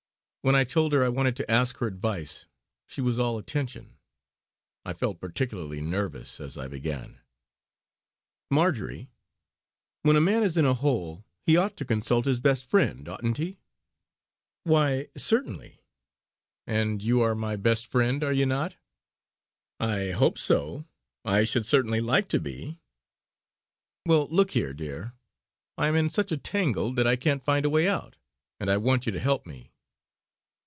[0.43, 2.47] When I told her I wanted to ask her advice
[2.87, 3.99] she was all attention.
[4.83, 7.19] I felt particularly nervous as I began:
[8.49, 9.11] "Marjory,
[10.01, 13.37] when a man is in a hole he ought to consult his best friend; oughtn't
[13.37, 13.59] he?"
[14.63, 15.77] "Why certainly!"
[16.65, 18.77] "And you are my best friend; are you not?"
[19.79, 20.85] "I hope so!
[21.23, 22.79] I should certainly like to be."
[24.07, 25.13] "Well, look here, dear,
[25.77, 28.15] I am in such a tangle that I can't find a way out,
[28.59, 29.67] and I want you to help me."